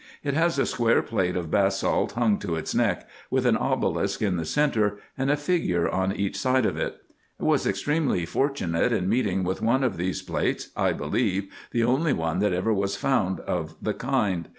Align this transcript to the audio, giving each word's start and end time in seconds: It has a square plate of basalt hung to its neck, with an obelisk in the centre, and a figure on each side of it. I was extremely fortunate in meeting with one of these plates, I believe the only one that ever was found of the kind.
It 0.23 0.33
has 0.33 0.57
a 0.57 0.65
square 0.65 1.03
plate 1.03 1.35
of 1.35 1.51
basalt 1.51 2.13
hung 2.13 2.39
to 2.39 2.55
its 2.55 2.73
neck, 2.73 3.07
with 3.29 3.45
an 3.45 3.55
obelisk 3.55 4.19
in 4.23 4.35
the 4.35 4.45
centre, 4.45 4.97
and 5.15 5.29
a 5.29 5.37
figure 5.37 5.87
on 5.87 6.11
each 6.11 6.35
side 6.39 6.65
of 6.65 6.75
it. 6.75 6.97
I 7.39 7.43
was 7.43 7.67
extremely 7.67 8.25
fortunate 8.25 8.91
in 8.91 9.07
meeting 9.07 9.43
with 9.43 9.61
one 9.61 9.83
of 9.83 9.97
these 9.97 10.23
plates, 10.23 10.69
I 10.75 10.91
believe 10.93 11.51
the 11.69 11.83
only 11.83 12.13
one 12.13 12.39
that 12.39 12.51
ever 12.51 12.73
was 12.73 12.95
found 12.95 13.41
of 13.41 13.75
the 13.79 13.93
kind. 13.93 14.49